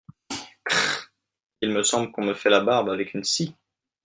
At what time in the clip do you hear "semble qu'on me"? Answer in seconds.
1.83-2.33